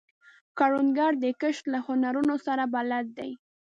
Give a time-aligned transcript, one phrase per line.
[0.57, 3.31] کروندګر د کښت له هنرونو سره بلد دی